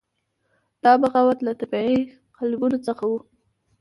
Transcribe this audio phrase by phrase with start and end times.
[0.83, 1.99] دا بغاوت له طبیعي
[2.37, 3.19] قالبونو څخه وو.